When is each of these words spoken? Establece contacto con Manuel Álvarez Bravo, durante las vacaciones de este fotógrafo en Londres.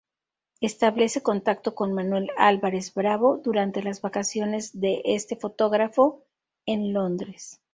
Establece 0.61 1.21
contacto 1.21 1.75
con 1.75 1.93
Manuel 1.93 2.31
Álvarez 2.35 2.91
Bravo, 2.91 3.37
durante 3.37 3.83
las 3.83 4.01
vacaciones 4.01 4.71
de 4.79 5.03
este 5.05 5.35
fotógrafo 5.35 6.23
en 6.65 6.91
Londres. 6.91 7.61